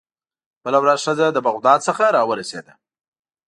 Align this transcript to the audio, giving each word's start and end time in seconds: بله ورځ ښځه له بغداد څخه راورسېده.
بله 0.63 0.77
ورځ 0.83 0.99
ښځه 1.05 1.25
له 1.35 1.41
بغداد 1.47 1.79
څخه 1.87 2.03
راورسېده. 2.15 2.73